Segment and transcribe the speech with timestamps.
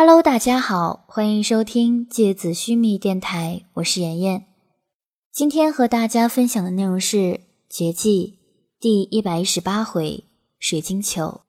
[0.00, 4.46] Hello，大家好，欢迎收听《芥子须弥》电台，我是妍妍。
[5.32, 7.16] 今天和大家分享的内容是
[7.68, 8.38] 《绝技》
[8.80, 10.24] 第一百一十八回
[10.60, 11.40] 《水晶球》。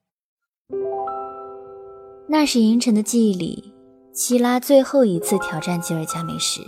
[2.28, 3.72] 那是银尘的记忆里，
[4.14, 6.60] 希拉最后一次挑战吉尔加美什。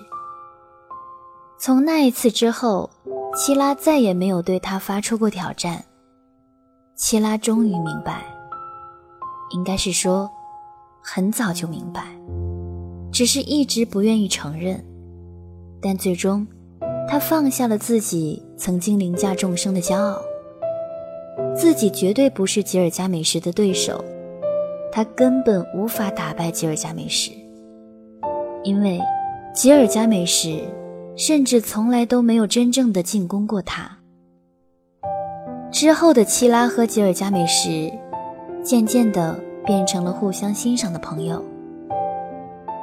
[1.59, 2.91] 从那一次之后，
[3.35, 5.83] 希拉再也没有对他发出过挑战。
[6.95, 8.23] 希拉终于明白，
[9.49, 10.29] 应该是说。
[11.01, 12.05] 很早就明白，
[13.11, 14.81] 只是一直不愿意承认。
[15.81, 16.45] 但最终，
[17.09, 20.21] 他放下了自己曾经凌驾众生的骄傲。
[21.55, 24.03] 自己绝对不是吉尔加美什的对手，
[24.91, 27.31] 他根本无法打败吉尔加美什，
[28.63, 29.01] 因为
[29.53, 30.63] 吉尔加美什
[31.17, 33.97] 甚至从来都没有真正的进攻过他。
[35.71, 37.91] 之后的七拉和吉尔加美什，
[38.63, 39.50] 渐渐的。
[39.65, 41.43] 变成了互相欣赏的朋友。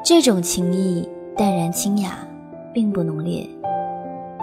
[0.05, 2.19] 这种情谊淡然清雅，
[2.73, 3.47] 并不浓烈，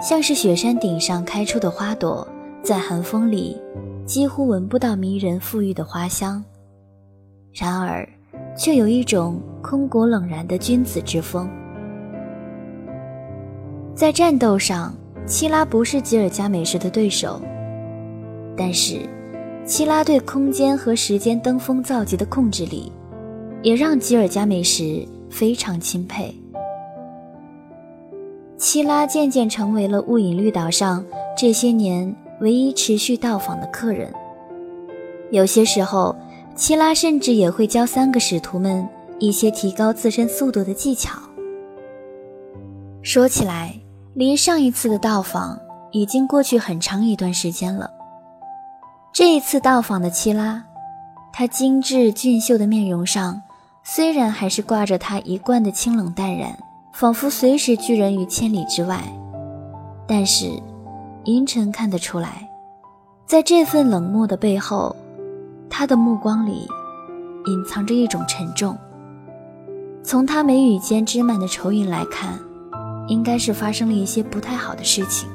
[0.00, 2.26] 像是雪山顶上开出的花朵，
[2.62, 3.60] 在寒风里
[4.04, 6.44] 几乎闻不到迷人馥郁的花香，
[7.52, 8.08] 然而
[8.56, 11.48] 却有一种空谷冷然的君子之风。
[13.94, 14.94] 在战斗上，
[15.26, 17.40] 七拉不是吉尔加美什的对手，
[18.56, 19.00] 但是。
[19.66, 22.92] 七拉对空间和时间登峰造极的控制力，
[23.62, 26.32] 也让吉尔加美什非常钦佩。
[28.56, 31.04] 七拉渐渐成为了雾隐绿岛上
[31.36, 34.08] 这些年唯一持续到访的客人。
[35.32, 36.14] 有些时候，
[36.54, 41.18] 七拉甚至也会教三个使徒们一些提高自身速度的技巧。
[43.02, 43.74] 说起来，
[44.14, 45.58] 离上一次的到访
[45.90, 47.90] 已经过去很长一段时间了。
[49.16, 50.62] 这一次到访的七拉，
[51.32, 53.40] 她精致俊秀的面容上，
[53.82, 56.54] 虽然还是挂着她一贯的清冷淡然，
[56.92, 59.02] 仿佛随时拒人于千里之外，
[60.06, 60.50] 但是，
[61.24, 62.46] 银尘看得出来，
[63.24, 64.94] 在这份冷漠的背后，
[65.70, 66.68] 他的目光里
[67.46, 68.76] 隐藏着一种沉重。
[70.02, 72.38] 从他眉宇间织满的愁云来看，
[73.08, 75.26] 应该是发生了一些不太好的事情。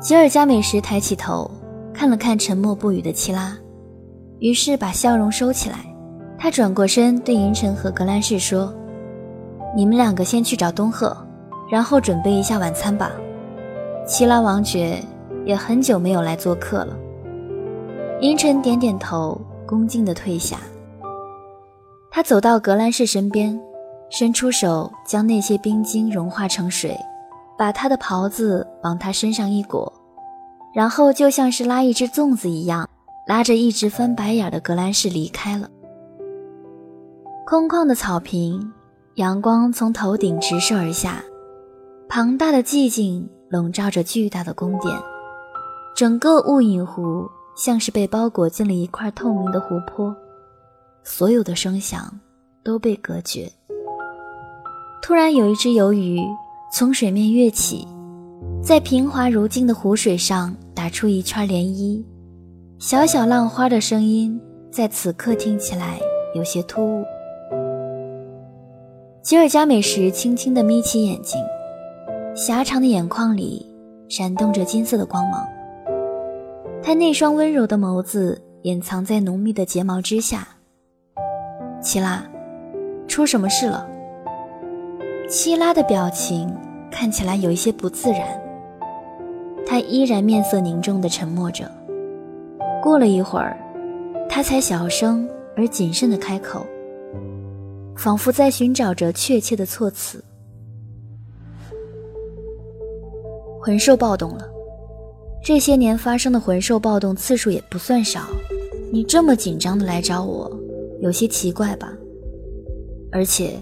[0.00, 1.50] 吉尔加美什抬起头。
[1.98, 3.58] 看了看沉默不语的七拉，
[4.38, 5.78] 于是把笑容收起来。
[6.38, 8.72] 他转过身对银尘和格兰仕说
[9.74, 11.16] ：“你们两个先去找东赫，
[11.68, 13.10] 然后准备一下晚餐吧。
[14.06, 15.02] 七拉王爵
[15.44, 16.96] 也很久没有来做客了。”
[18.22, 19.36] 银尘点点头，
[19.66, 20.56] 恭敬地退下。
[22.12, 23.60] 他走到格兰仕身边，
[24.08, 26.96] 伸出手将那些冰晶融化成水，
[27.58, 29.92] 把他的袍子往他身上一裹。
[30.78, 32.88] 然后就像是拉一只粽子一样，
[33.26, 35.68] 拉着一直翻白眼的格兰仕离开了。
[37.44, 38.72] 空旷的草坪，
[39.16, 41.20] 阳光从头顶直射而下，
[42.08, 44.96] 庞大的寂静笼罩着巨大的宫殿，
[45.96, 50.14] 整个雾隐湖像是被包裹进了一块透明的湖泊，
[51.02, 52.08] 所有的声响
[52.62, 53.50] 都被隔绝。
[55.02, 56.20] 突然，有一只游鱼
[56.72, 57.84] 从水面跃起，
[58.62, 60.54] 在平滑如镜的湖水上。
[60.78, 62.04] 打出一圈涟漪，
[62.78, 64.40] 小小浪花的声音
[64.70, 65.98] 在此刻听起来
[66.36, 67.04] 有些突兀。
[69.20, 71.40] 吉尔加美什轻轻地眯起眼睛，
[72.36, 73.66] 狭长的眼眶里
[74.08, 75.44] 闪动着金色的光芒。
[76.80, 80.46] 他那双温柔的眸子掩藏在浓密的睫毛之下。
[81.82, 82.24] 齐拉，
[83.08, 83.84] 出什么事了？
[85.28, 86.48] 七拉的表情
[86.88, 88.40] 看起来有一些不自然。
[89.68, 91.70] 他依然面色凝重地沉默着。
[92.82, 93.54] 过了一会儿，
[94.26, 96.64] 他才小声而谨慎地开口，
[97.94, 100.24] 仿佛在寻找着确切的措辞。
[103.60, 104.48] 魂兽暴动了，
[105.44, 108.22] 这些年发生的魂兽暴动次数也不算少。
[108.90, 110.50] 你这么紧张的来找我，
[111.02, 111.92] 有些奇怪吧？
[113.12, 113.60] 而且，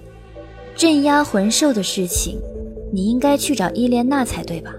[0.76, 2.38] 镇压魂兽的事情，
[2.92, 4.72] 你应该去找伊莲娜才对吧？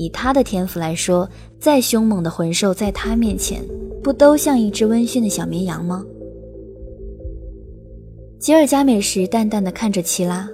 [0.00, 3.62] 以他的天赋来说，再凶猛的魂兽在他面前，
[4.02, 6.02] 不都像一只温驯的小绵羊吗？
[8.38, 10.48] 吉尔加美什淡淡的看着齐拉，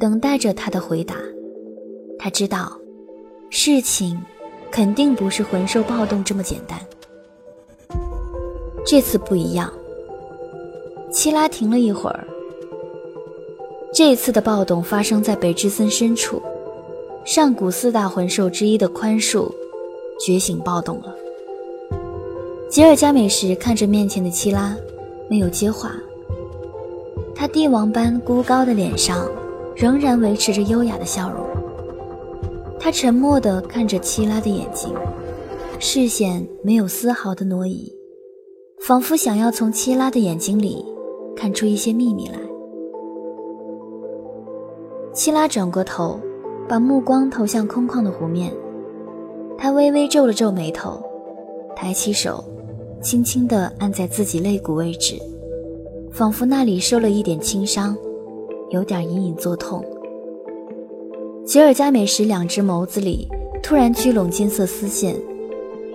[0.00, 1.16] 等待着他的回答。
[2.18, 2.80] 他知道，
[3.50, 4.18] 事情
[4.70, 6.80] 肯定不是魂兽暴动这么简单。
[8.86, 9.70] 这次不一样。
[11.12, 12.26] 齐拉停了一会儿。
[13.92, 16.40] 这次的暴动发生在北之森深处。
[17.28, 19.52] 上古四大魂兽之一的宽恕
[20.18, 21.14] 觉醒暴动了。
[22.70, 24.74] 吉尔加美什看着面前的七拉，
[25.28, 25.94] 没有接话。
[27.34, 29.28] 他帝王般孤高的脸上
[29.76, 31.46] 仍然维持着优雅的笑容。
[32.80, 34.90] 他沉默地看着七拉的眼睛，
[35.78, 37.94] 视线没有丝毫的挪移，
[38.80, 40.82] 仿佛想要从七拉的眼睛里
[41.36, 42.38] 看出一些秘密来。
[45.12, 46.18] 七拉转过头，
[46.68, 48.52] 把目光投向空旷的湖面。
[49.56, 51.02] 他微微皱了皱眉头，
[51.74, 52.44] 抬起手，
[53.00, 55.18] 轻轻地按在自己肋骨位置，
[56.12, 57.96] 仿佛那里受了一点轻伤，
[58.70, 59.84] 有点隐隐作痛。
[61.44, 63.26] 吉尔加美什两只眸子里
[63.62, 65.16] 突然聚拢金色丝线，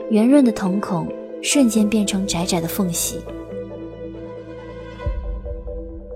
[0.10, 1.08] 圆润的瞳孔
[1.42, 3.18] 瞬间变成窄窄的缝隙。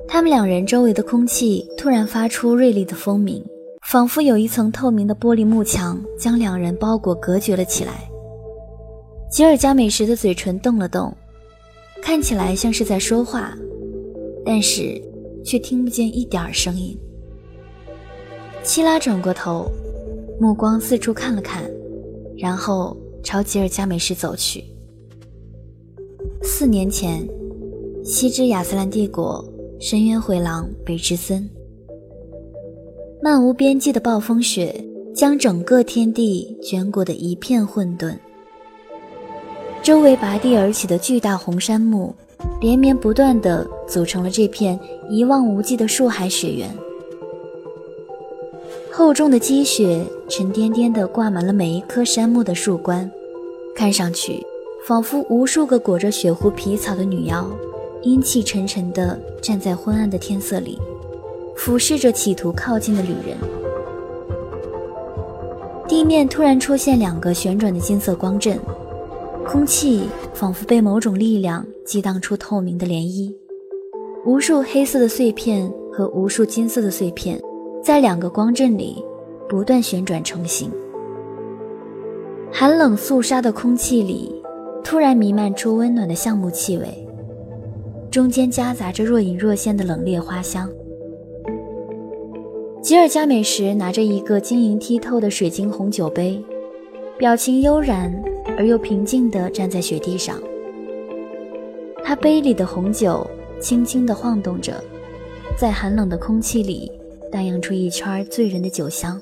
[0.08, 3.44] 他们两人周围的空气突然发出锐利的风鸣。
[3.88, 7.94] 仿佛有一层透明的玻璃幕墙将两人包裹隔绝了起来。
[9.32, 11.16] 吉尔加美什的嘴唇动了动，
[12.02, 13.58] 看起来像是在说话，
[14.46, 15.02] 但是
[15.42, 17.00] 却听不见一点声音。
[18.62, 19.72] 七拉转过头，
[20.38, 21.64] 目光四处看了看，
[22.38, 24.66] 然后朝吉尔加美什走去。
[26.44, 27.26] 四年前，
[28.04, 29.42] 西之亚斯兰帝国
[29.80, 31.50] 深渊回廊北之森。
[33.20, 34.84] 漫无边际的暴风雪
[35.14, 38.16] 将整个天地卷裹得一片混沌，
[39.82, 42.14] 周围拔地而起的巨大红杉木
[42.62, 44.80] 连绵不断地组成了这片
[45.10, 46.70] 一望无际的树海雪原。
[48.92, 53.10] 厚重的积雪沉甸甸地挂满了每一棵杉木的树冠，
[53.76, 54.46] 看上去
[54.86, 57.50] 仿佛无数个裹着雪狐皮草的女妖，
[58.04, 60.78] 阴气沉沉地站在昏暗的天色里。
[61.58, 63.36] 俯视着企图靠近的旅人，
[65.88, 68.58] 地面突然出现两个旋转的金色光阵，
[69.46, 73.34] 空气仿佛被某种力量激荡出透明的涟漪，
[74.24, 77.42] 无数黑色的碎片和无数金色的碎片
[77.84, 79.04] 在两个光阵里
[79.50, 80.72] 不断旋转成型。
[82.50, 84.34] 寒冷肃杀的空气里
[84.84, 87.06] 突然弥漫出温暖的橡木气味，
[88.10, 90.70] 中间夹杂着若隐若现的冷冽花香。
[92.88, 96.42] 吉尔加美什拿着一个晶莹剔透的水晶红酒杯，
[97.18, 98.10] 表情悠然
[98.58, 100.42] 而又平静地站在雪地上。
[102.02, 103.30] 他杯里的红酒
[103.60, 104.82] 轻轻地晃动着，
[105.60, 106.90] 在寒冷的空气里
[107.30, 109.20] 荡漾出一圈醉人的酒香。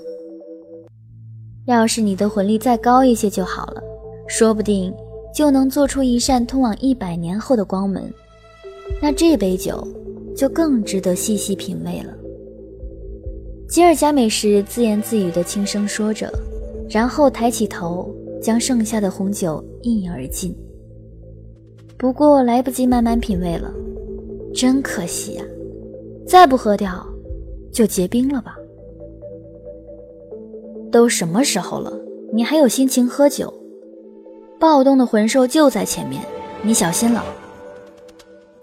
[1.66, 3.82] 要是你的魂力再高一些就好了，
[4.28, 4.94] 说不定
[5.34, 8.14] 就能做出一扇通往一百年后的光门，
[9.02, 9.84] 那这杯酒
[10.38, 12.14] 就更值得细细品味了。
[13.76, 16.32] 吉尔加美什自言自语的轻声说着，
[16.90, 18.10] 然后抬起头，
[18.42, 20.56] 将剩下的红酒一饮而尽。
[21.98, 23.70] 不过来不及慢慢品味了，
[24.54, 25.44] 真可惜呀！
[26.26, 27.06] 再不喝掉，
[27.70, 28.56] 就结冰了吧？
[30.90, 31.92] 都什么时候了，
[32.32, 33.54] 你还有心情喝酒？
[34.58, 36.24] 暴动的魂兽就在前面，
[36.62, 37.22] 你小心了。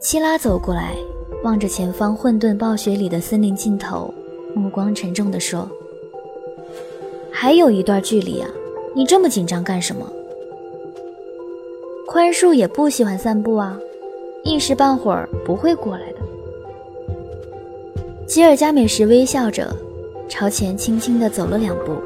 [0.01, 0.97] 七拉走过来，
[1.45, 4.11] 望着前方混沌暴雪里的森林尽头。
[4.55, 5.69] 目光沉重地说
[7.33, 8.49] ：“还有一段距离啊，
[8.95, 10.07] 你这么紧张干什么？”
[12.07, 13.79] 宽恕也不喜欢散步啊，
[14.45, 16.19] 一时半会儿不会过来的。
[18.27, 19.75] 吉尔加美什微笑着，
[20.29, 21.97] 朝前轻轻地走了两步，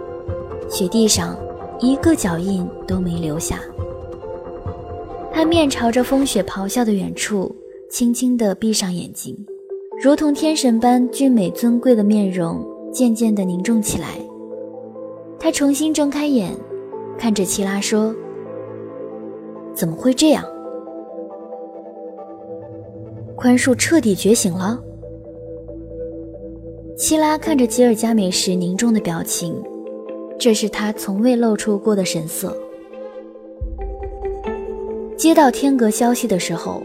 [0.71, 1.37] 雪地上
[1.81, 3.61] 一个脚印都没留下。
[5.33, 7.55] 他面朝着风雪咆哮的远处，
[7.91, 9.37] 轻轻地闭上眼睛。
[9.99, 12.63] 如同天神般俊美尊贵的面容
[12.93, 14.19] 渐渐地凝重起来，
[15.39, 16.53] 他重新睁开眼，
[17.19, 18.15] 看着齐拉说
[19.75, 20.45] ：“怎么会这样？
[23.37, 24.79] 宽恕彻底觉醒了。”
[26.95, 29.55] 齐拉看着吉尔加美什凝重的表情，
[30.39, 32.55] 这是他从未露出过的神色。
[35.17, 36.83] 接到天阁消息的时候，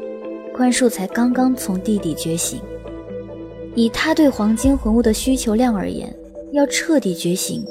[0.53, 2.57] 宽恕才刚刚从地底觉醒。
[3.75, 6.13] 以他对黄金魂物的需求量而言，
[6.51, 7.65] 要彻底觉醒，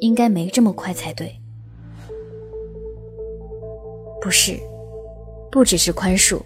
[0.00, 1.34] 应该没这么快才对。
[4.20, 4.56] 不是，
[5.50, 6.40] 不只是宽恕。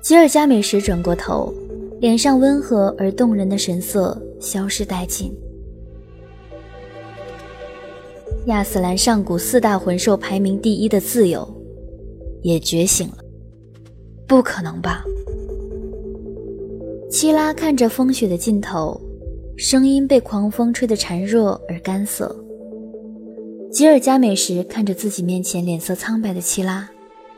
[0.00, 1.52] 吉尔加美什转过头，
[2.00, 5.36] 脸上温和而动人的神色消失殆尽。
[8.46, 11.46] 亚斯兰上古四大魂兽排名第一的自由，
[12.42, 13.18] 也觉醒了？
[14.28, 15.04] 不可能吧？
[17.10, 19.00] 七拉看着风雪的尽头，
[19.56, 22.36] 声音被狂风吹得孱弱而干涩。
[23.72, 26.86] 吉尔加美什看着自己面前脸色苍白的七拉，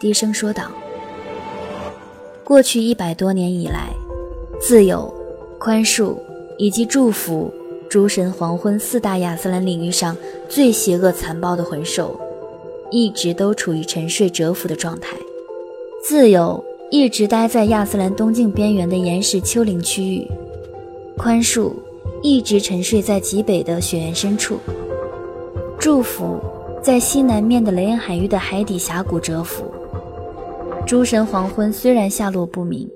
[0.01, 0.73] 低声说道
[2.43, 3.91] ：“过去一百多年以来，
[4.61, 5.13] 自由、
[5.57, 6.17] 宽恕
[6.59, 7.49] 以及祝福
[7.89, 10.17] 诸神黄昏四大亚斯兰领域上
[10.49, 12.19] 最邪恶残暴的魂兽，
[12.91, 15.17] 一直都处于沉睡蛰伏的状态。
[16.03, 20.27] 自由一直待在亚斯兰东境边缘的岩石丘陵区域，
[21.17, 21.71] 宽恕
[22.21, 24.59] 一直沉睡在极北的雪原深处，
[25.79, 26.41] 祝福
[26.83, 29.65] 在西南面的雷恩海域的海底峡谷蛰伏。
[30.85, 32.91] 诸神黄昏虽然下落不明，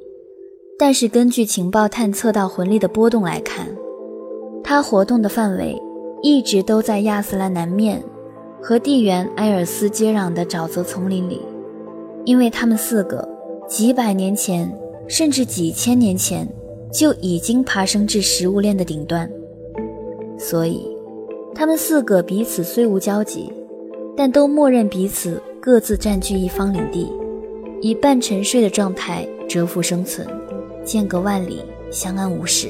[0.77, 3.69] 但是根据情报探测到魂力的波动来看，
[4.65, 5.81] 它活动的范围
[6.21, 8.03] 一直都在亚斯兰南面
[8.61, 11.41] 和地缘埃尔斯接壤的沼泽丛林里。
[12.25, 13.29] 因为他们四个
[13.69, 14.71] 几百年前，
[15.09, 16.47] 甚至几千年前
[16.93, 19.31] 就已经爬升至食物链的顶端，
[20.39, 20.87] 所以
[21.55, 23.51] 他们四个彼此虽无交集，
[24.17, 27.11] 但都默认彼此各自占据一方领地。
[27.81, 30.27] 以半沉睡的状态蛰伏生存，
[30.85, 32.69] 间隔万里，相安无事。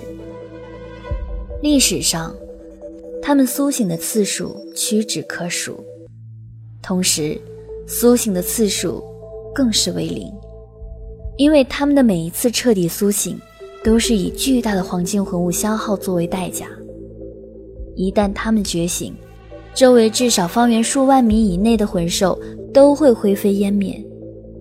[1.63, 2.35] 历史上，
[3.23, 5.85] 他们苏醒的次数屈指可数，
[6.83, 7.41] 同时，
[7.87, 9.05] 苏醒的次数
[9.55, 10.33] 更是为零，
[11.37, 13.39] 因为他们的每一次彻底苏醒，
[13.83, 16.67] 都是以巨大的黄金魂物消耗作为代价。
[17.97, 19.15] 一旦他们觉醒，
[19.75, 22.39] 周围至少方圆数万米以内的魂兽
[22.73, 24.05] 都会灰飞烟灭。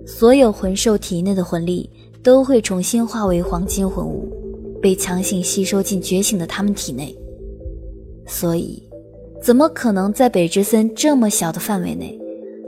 [0.05, 1.89] 所有魂兽体内的魂力
[2.21, 4.27] 都会重新化为黄金魂物，
[4.81, 7.15] 被强行吸收进觉醒的他们体内。
[8.27, 8.81] 所以，
[9.41, 12.19] 怎么可能在北之森这么小的范围内，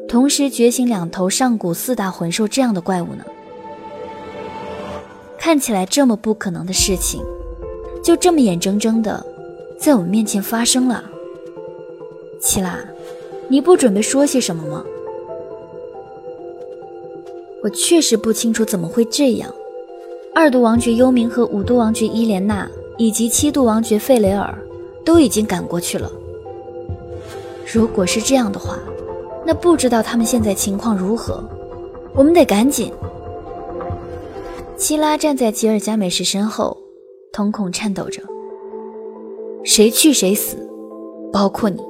[0.07, 3.25] 同时觉醒两头上古四大魂兽这样的怪物呢？
[5.37, 7.21] 看起来这么不可能的事情，
[8.03, 9.25] 就这么眼睁睁的
[9.77, 11.03] 在我们面前发生了。
[12.39, 12.79] 齐拉，
[13.47, 14.83] 你不准备说些什么吗？
[17.63, 19.51] 我确实不清楚怎么会这样。
[20.33, 24.55] 二度王爵幽冥和五度王爵伊莲娜以及七度王爵费雷尔
[25.03, 26.11] 都已经赶过去了。
[27.73, 28.77] 如果是这样的话，
[29.45, 31.43] 那不知道他们现在情况如何？
[32.13, 32.91] 我们得赶紧。
[34.77, 36.77] 七拉站在吉尔加美什身后，
[37.31, 38.21] 瞳孔颤抖着。
[39.63, 40.57] 谁去谁死，
[41.31, 41.81] 包括你。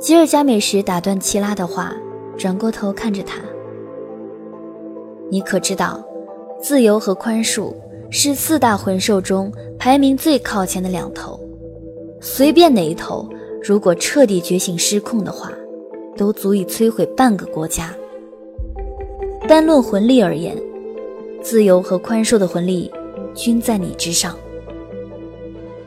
[0.00, 1.94] 吉尔加美什打断七拉的话，
[2.38, 3.38] 转过头看着他。
[5.30, 6.02] 你可知道，
[6.58, 7.74] 自由和宽恕
[8.10, 11.38] 是四大魂兽中排名最靠前的两头。
[12.18, 13.28] 随便哪一头，
[13.62, 15.52] 如果彻底觉醒失控的话，
[16.16, 17.94] 都足以摧毁半个国家。
[19.46, 20.56] 单论魂力而言，
[21.46, 22.90] 自由和宽恕的魂力
[23.32, 24.36] 均在你之上。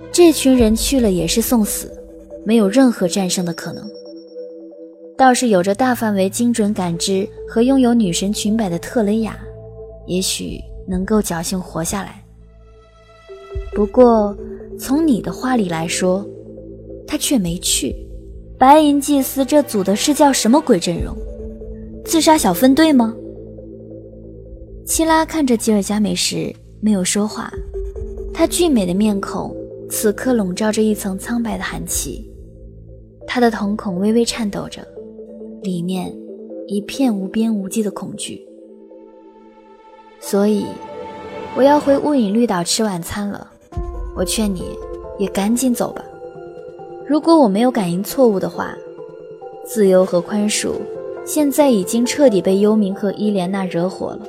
[0.10, 1.92] 这群人去了也是送死，
[2.46, 3.84] 没有任何战胜的可能。
[5.18, 9.38] 倒是有着大范围精准感知和拥有女神裙摆的特雷雅，
[10.08, 12.24] 也许能够侥幸活下来。
[13.74, 14.34] 不过，
[14.80, 16.26] 从你的话里来说，
[17.06, 17.94] 她却没去。
[18.58, 21.14] 白银祭司这组的是叫什么鬼阵容？
[22.06, 23.14] 自杀小分队吗？
[24.90, 27.54] 希拉看着吉尔加美时没有说话，
[28.34, 29.56] 她俊美的面孔
[29.88, 32.28] 此刻笼罩着一层苍白的寒气，
[33.28, 34.82] 她的瞳孔微微颤抖着。
[35.62, 36.12] 里面
[36.68, 38.42] 一片无边无际的恐惧，
[40.20, 40.66] 所以
[41.56, 43.48] 我要回雾隐绿岛吃晚餐了。
[44.16, 44.76] 我劝你
[45.20, 46.04] 也赶紧走吧。
[47.08, 48.76] 如果我没有感应错误的话，
[49.64, 50.72] 自由和宽恕
[51.24, 54.26] 现在已经彻底被幽冥和伊莲娜惹火了。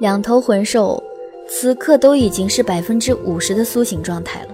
[0.00, 1.02] 两头魂兽
[1.48, 4.48] 此刻都已经是百分之五十的苏醒状态了。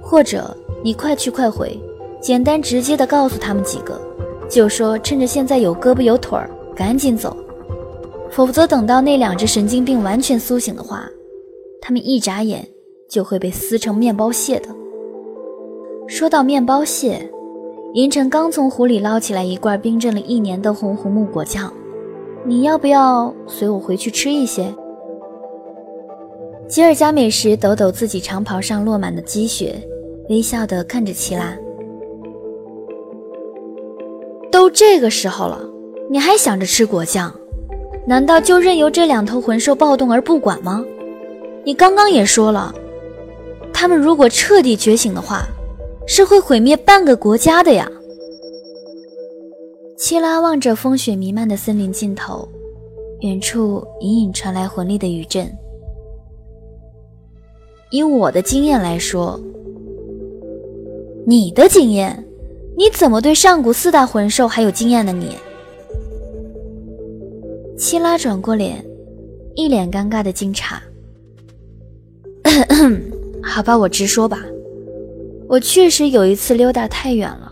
[0.00, 1.78] 或者你快去快回。
[2.18, 4.00] 简单直接的告诉他们几个，
[4.48, 7.36] 就说趁着现在有胳膊有腿儿，赶紧走，
[8.30, 11.08] 否则等到那两只神经病完全苏醒的话，
[11.80, 12.66] 他们一眨眼
[13.08, 14.68] 就会被撕成面包屑的。
[16.08, 17.30] 说到面包屑，
[17.94, 21.72] 银尘刚从湖里捞起来一罐冰镇了一年的红胡木果酱，
[22.48, 24.72] 你要不要随我回去吃一些？
[26.68, 29.74] 吉尔加美什抖抖自己长袍上落满的积雪，
[30.28, 31.56] 微笑地看着齐拉。
[34.52, 35.60] 都这个时候了，
[36.08, 37.34] 你还想着吃果酱？
[38.06, 40.84] 难道就任由这两头魂兽暴动而不管吗？
[41.64, 42.72] 你刚刚也说了，
[43.72, 45.42] 他们如果彻底觉醒的话，
[46.06, 47.90] 是会毁灭半个国家的呀。
[49.96, 52.46] 七拉望着风雪弥漫的森林尽头，
[53.20, 55.50] 远处隐隐传来魂力的余震。
[57.90, 59.40] 以我的经验来说，
[61.26, 62.22] 你的经验？
[62.76, 65.12] 你怎么对上古四大魂兽还有经验呢？
[65.12, 65.30] 你，
[67.78, 68.84] 七拉转过脸，
[69.54, 70.76] 一脸尴尬的惊诧。
[73.42, 74.44] 好吧，我直说吧，
[75.48, 77.50] 我确实有一次溜达太远了，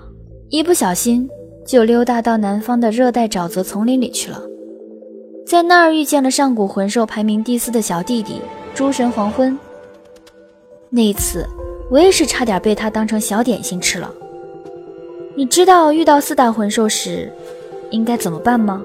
[0.50, 1.26] 一不小心
[1.66, 4.42] 就溜达到南方的热带沼泽丛林里去了，
[5.46, 8.40] 在那儿遇见了上古魂兽排名第四的小弟弟
[8.74, 9.58] 诸神黄昏。
[10.90, 11.46] 那一次，
[11.90, 14.12] 我也是差点被他当成小点心吃了。
[15.34, 17.32] 你知道遇到四大魂兽时
[17.90, 18.82] 应该怎么办吗？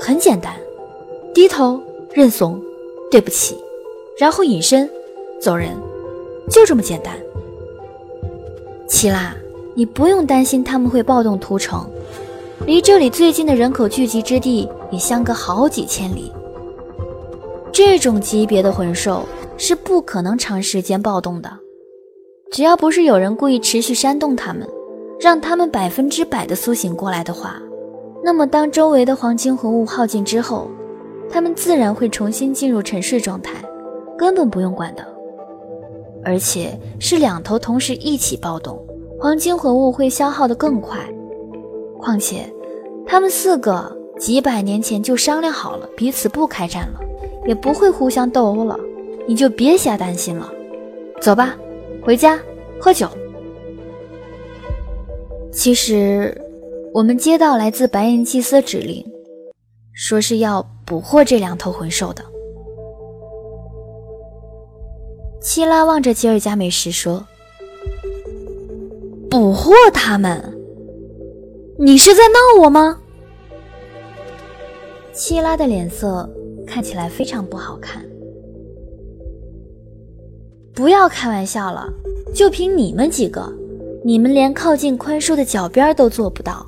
[0.00, 0.52] 很简单，
[1.34, 1.80] 低头
[2.12, 2.60] 认怂，
[3.10, 3.56] 对不起，
[4.18, 4.88] 然后隐身
[5.40, 5.76] 走人，
[6.50, 7.14] 就这么简单。
[8.88, 9.36] 齐拉，
[9.74, 11.88] 你不用担心他们会暴动屠城，
[12.66, 16.32] 离这里最近的人口聚集之地也相隔好几千里。
[17.72, 19.24] 这种级别的魂兽。
[19.60, 21.50] 是不可能长时间暴动的，
[22.52, 24.64] 只要不是有人故意持续煽动他们，
[25.18, 27.60] 让他们百分之百的苏醒过来的话，
[28.22, 30.68] 那么当周围的黄金魂物耗尽之后，
[31.28, 33.54] 他们自然会重新进入沉睡状态，
[34.16, 35.04] 根本不用管的。
[36.24, 38.80] 而且是两头同时一起暴动，
[39.18, 41.00] 黄金魂物会消耗的更快。
[41.98, 42.50] 况且，
[43.06, 47.00] 他们四个几百年前就商量好了，彼此不开战了，
[47.46, 48.78] 也不会互相斗殴了。
[49.26, 50.50] 你就别瞎担心了，
[51.20, 51.54] 走吧，
[52.02, 52.40] 回家
[52.80, 53.08] 喝酒。
[55.52, 56.40] 其实，
[56.94, 59.04] 我们接到来自白银祭司指令，
[59.92, 62.24] 说是要捕获这两头魂兽的。
[65.40, 67.24] 希拉望着吉尔加美什说
[69.30, 70.57] ：“捕获他们？
[71.80, 72.98] 你是在闹我吗？”
[75.14, 76.28] 希拉的脸色
[76.66, 78.04] 看起来非常不好看。
[80.74, 81.88] 不要开玩笑了，
[82.34, 83.52] 就凭你们几个，
[84.04, 86.66] 你们连靠近宽恕的脚边都做不到。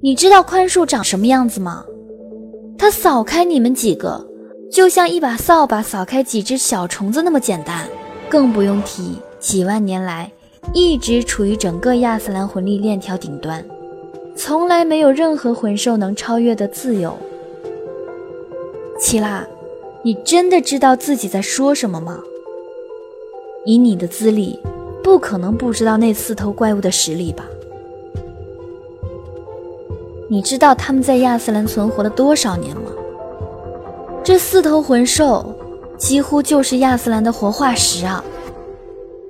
[0.00, 1.84] 你知道宽恕长什么样子吗？
[2.78, 4.24] 他扫开你们几个，
[4.70, 7.88] 就像一把扫把扫开几只小虫子那么简单。
[8.28, 10.30] 更不用提几万年来
[10.74, 13.64] 一直处于整个亚斯兰魂力链条顶端，
[14.38, 17.12] 从来没有任何魂兽能超越的自由。
[18.96, 19.44] 齐拉，
[20.04, 22.20] 你真的知道自己在说什么吗？
[23.64, 24.56] 以你的资历，
[25.02, 27.44] 不可能不知道那四头怪物的实力吧？
[30.30, 32.92] 你知道他们在亚斯兰存活了多少年吗？
[34.22, 35.52] 这四头魂兽
[35.96, 38.24] 几乎就是亚斯兰的活化石啊！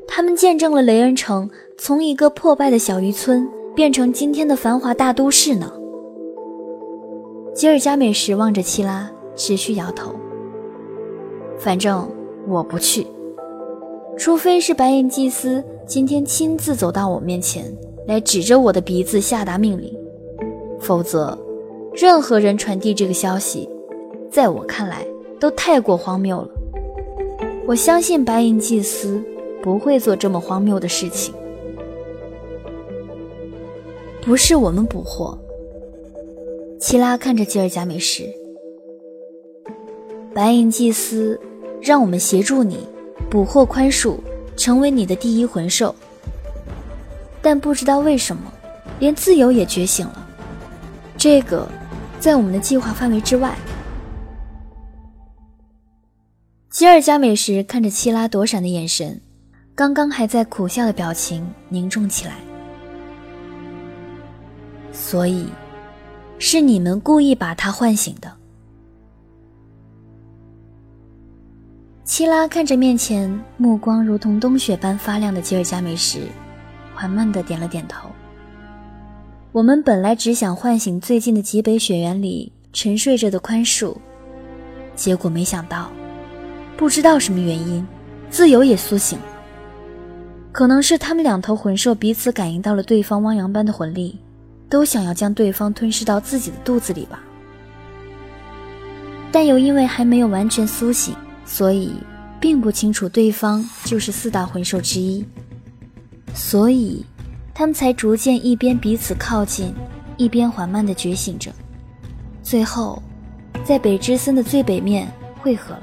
[0.07, 5.73] 他们见证了雷恩城从一个破败的小渔村变成今天的繁华大都市呢。
[7.55, 10.13] 吉尔加美什望着七拉，持续摇头。
[11.57, 12.11] 反正
[12.49, 13.07] 我不去。
[14.17, 17.73] 除非是白银祭司今天亲自走到我面前
[18.09, 19.97] 来指着我的鼻子下达命令，
[20.81, 21.39] 否则，
[21.95, 23.69] 任何人传递这个消息，
[24.29, 25.07] 在我看来
[25.39, 26.49] 都太过荒谬了。
[27.65, 29.23] 我相信白银祭司
[29.63, 31.33] 不会做这么荒谬的事情。
[34.29, 35.39] 不是我们捕获。
[36.79, 38.31] 齐拉看着吉尔加美什，
[40.35, 41.41] 白银祭司
[41.81, 42.87] 让我们协助你。
[43.31, 44.19] 捕获宽恕，
[44.55, 45.95] 成为你的第一魂兽。
[47.41, 48.53] 但不知道为什么，
[48.99, 50.29] 连自由也觉醒了。
[51.17, 51.67] 这个，
[52.21, 53.57] 在我们的计划范围之外。
[56.69, 59.19] 吉尔加美什看着齐拉躲闪的眼神，
[59.75, 62.35] 刚刚还在苦笑的表情凝重起来。
[65.01, 65.47] 所以，
[66.41, 68.31] 是你们故意把他唤醒的。
[72.05, 76.19] 七拉看着面前目光如同冬雪般发亮的吉尔加美什，
[76.95, 78.11] 缓慢地点了点头。
[79.53, 83.97] 我们本来只想唤醒最近的极北雪原里沉睡着的宽恕，
[84.97, 85.91] 结果没想到，
[86.77, 87.87] 不知道什么原因，
[88.29, 89.25] 自由也苏醒了。
[90.51, 94.19] 可能是他们两头魂兽彼此感应到了对方汪洋般的魂力，
[94.69, 97.21] 都想要将对方吞噬到自己的肚子里吧。
[99.31, 101.15] 但又因为还没有完全苏醒。
[101.51, 101.95] 所以，
[102.39, 105.25] 并不清楚对方就是四大魂兽之一，
[106.35, 107.03] 所以
[107.55, 109.75] 他们才逐渐一边彼此靠近，
[110.19, 111.51] 一边缓慢地觉醒着，
[112.43, 113.03] 最后，
[113.65, 115.83] 在北之森的最北面汇合了。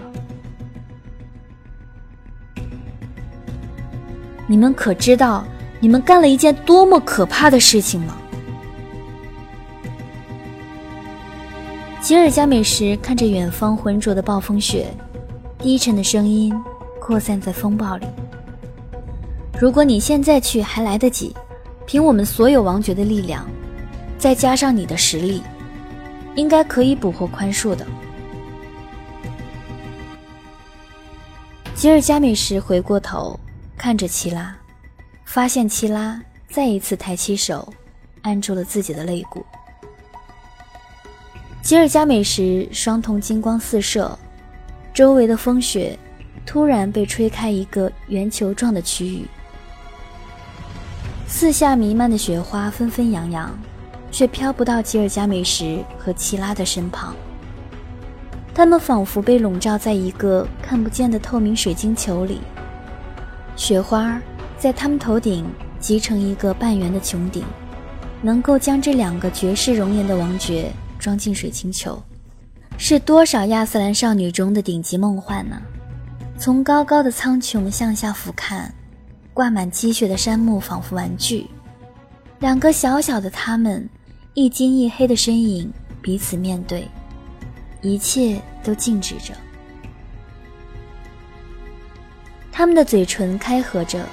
[4.45, 5.43] 你们可知道，
[5.79, 8.15] 你们干了一件多么可怕的事情吗？
[12.05, 14.93] 吉尔加美什看着远方浑浊的暴风雪。
[15.57, 16.53] 低沉的声音
[17.01, 18.05] 扩散在风暴里。
[19.59, 21.35] 如果你现在去还来得及，
[21.87, 23.49] 凭我们所有王爵的力量，
[24.19, 25.41] 再加上你的实力，
[26.35, 27.83] 应该可以捕获宽恕的。
[31.73, 33.39] 吉尔加美什回过头
[33.75, 34.55] 看着齐拉，
[35.23, 37.67] 发现齐拉再一次抬起手，
[38.21, 39.43] 按住了自己的肋骨。
[41.65, 44.15] 吉尔加美什双瞳金光四射，
[44.93, 45.97] 周围的风雪
[46.45, 49.25] 突然被吹开一个圆球状的区域，
[51.25, 53.51] 四下弥漫的雪花纷纷扬扬，
[54.11, 57.15] 却飘不到吉尔加美什和齐拉的身旁。
[58.53, 62.41] 他们仿佛被笼罩在一个看不见的透明水晶球里，
[63.55, 64.21] 雪花
[64.59, 65.43] 在他们头顶
[65.79, 67.43] 集成一个半圆的穹顶，
[68.21, 70.71] 能够将这两个绝世容颜的王爵
[71.05, 72.01] 装进水晶球，
[72.79, 75.61] 是多少亚瑟兰少女中的顶级梦幻呢？
[76.35, 78.67] 从高高的苍穹向下俯瞰，
[79.31, 81.45] 挂满积雪的山木仿佛玩具，
[82.39, 83.87] 两个小小的他们，
[84.33, 86.87] 一金一黑的身影彼此面对。
[87.83, 89.31] 一切都静止着，
[92.51, 94.03] 他们的嘴唇开合着，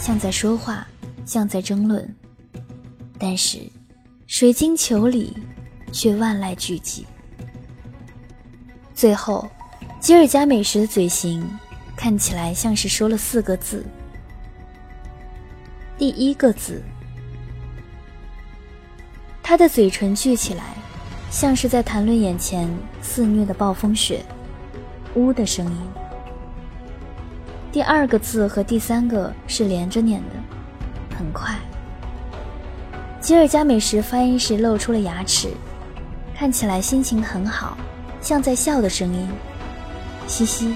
[0.00, 0.88] 像在说话，
[1.26, 2.08] 像在争论。
[3.18, 3.58] 但是，
[4.26, 5.36] 水晶球里
[5.92, 7.04] 却万籁俱寂。
[8.94, 9.48] 最后，
[10.00, 11.48] 吉尔加美什的嘴型
[11.96, 13.84] 看起来像是说了四个字。
[15.96, 16.82] 第一个字，
[19.42, 20.64] 他的嘴唇聚起来。
[21.30, 22.66] 像是在谈论眼前
[23.02, 24.24] 肆虐的暴风雪，
[25.14, 25.76] 呜的声音。
[27.70, 31.54] 第二个字和第三个是连着念的，很快。
[33.20, 35.50] 吉尔加美什发音时露出了牙齿，
[36.38, 37.76] 看起来心情很好，
[38.20, 39.28] 像在笑的声音，
[40.28, 40.72] 嘻嘻。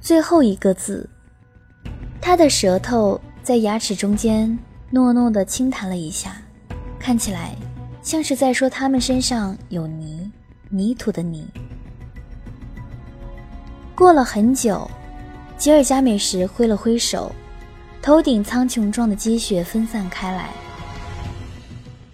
[0.00, 1.08] 最后一个字，
[2.20, 4.58] 他的舌头在牙齿中间
[4.92, 6.36] 糯糯的轻弹了一下。
[6.98, 7.54] 看起来
[8.02, 10.28] 像是在说他们身上有泥，
[10.68, 11.46] 泥土的泥。
[13.94, 14.90] 过了很久，
[15.56, 17.30] 吉尔加美什挥了挥手，
[18.02, 20.50] 头顶苍穹状的积雪分散开来。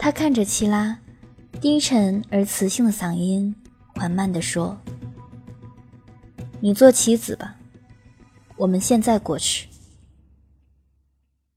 [0.04, 0.98] 他看着齐拉，
[1.62, 3.56] 低沉而磁性的嗓音
[3.94, 4.78] 缓慢地说
[6.60, 7.56] ：“你做棋子吧，
[8.58, 9.66] 我们现在过去。”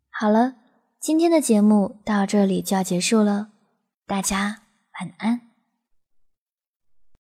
[0.09, 0.53] 好了。
[1.01, 3.49] 今天的节目到这里就要结束了，
[4.05, 4.61] 大家
[5.01, 5.46] 晚安。